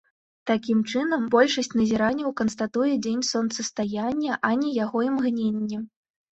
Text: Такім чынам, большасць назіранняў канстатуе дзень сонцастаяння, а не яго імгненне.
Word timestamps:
Такім 0.51 0.79
чынам, 0.93 1.25
большасць 1.35 1.69
назіранняў 1.81 2.33
канстатуе 2.41 2.93
дзень 3.09 3.21
сонцастаяння, 3.31 4.41
а 4.51 4.55
не 4.65 4.69
яго 4.83 5.07
імгненне. 5.13 5.77